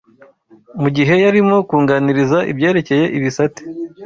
[0.81, 3.61] Mu gihe yarimo kunganiriza ibyerekeye ibisate